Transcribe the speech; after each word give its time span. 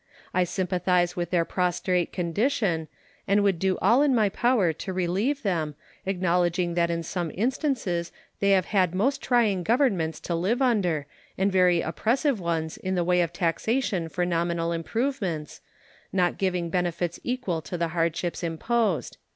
I 0.33 0.45
sympathize 0.45 1.15
with 1.15 1.29
their 1.29 1.45
prostrate 1.45 2.11
condition, 2.11 2.87
and 3.27 3.43
would 3.43 3.59
do 3.59 3.77
all 3.83 4.01
in 4.01 4.15
my 4.15 4.29
power 4.29 4.73
to 4.73 4.91
relieve 4.91 5.43
them, 5.43 5.75
acknowledging 6.07 6.73
that 6.73 6.89
in 6.89 7.03
some 7.03 7.29
instances 7.35 8.11
they 8.39 8.49
have 8.49 8.65
had 8.65 8.95
most 8.95 9.21
trying 9.21 9.61
governments 9.61 10.19
to 10.21 10.33
live 10.33 10.59
under, 10.59 11.05
and 11.37 11.51
very 11.51 11.81
oppressive 11.81 12.39
ones 12.39 12.77
in 12.77 12.95
the 12.95 13.03
way 13.03 13.21
of 13.21 13.31
taxation 13.31 14.09
for 14.09 14.25
nominal 14.25 14.71
improvements, 14.71 15.61
not 16.11 16.39
giving 16.39 16.71
benefits 16.71 17.19
equal 17.23 17.61
to 17.61 17.77
the 17.77 17.89
hardships 17.89 18.41
imposed. 18.43 19.17